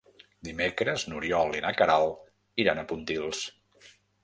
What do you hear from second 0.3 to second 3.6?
Dimecres n'Oriol i na Queralt iran a Pontils.